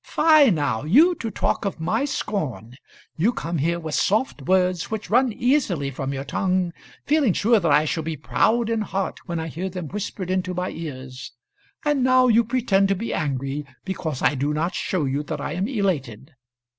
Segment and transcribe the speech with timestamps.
[0.03, 2.75] "Fie, now; you to talk of my scorn!
[3.17, 6.73] You come here with soft words which run easily from your tongue,
[7.05, 10.55] feeling sure that I shall be proud in heart when I hear them whispered into
[10.55, 11.33] my ears;
[11.85, 15.51] and now you pretend to be angry because I do not show you that I
[15.53, 16.33] am elated.